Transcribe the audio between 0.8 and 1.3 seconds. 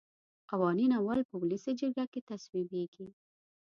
اول